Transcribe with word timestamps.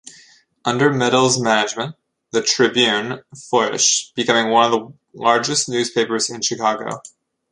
Under 0.65 0.91
Medill's 0.91 1.39
management, 1.39 1.95
the 2.31 2.41
"Tribune" 2.41 3.21
flourished, 3.35 4.15
becoming 4.15 4.49
one 4.49 4.65
of 4.65 4.71
the 4.71 4.93
largest 5.13 5.69
newspapers 5.69 6.27
in 6.27 6.41
Chicago. 6.41 7.03